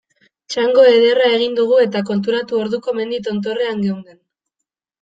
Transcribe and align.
Txango 0.53 0.85
ederra 0.91 1.27
egin 1.33 1.53
dugu 1.59 1.77
eta 1.83 2.03
konturatu 2.09 2.61
orduko 2.63 2.97
mendi 3.03 3.23
tontorrean 3.29 3.87
geunden. 3.87 4.21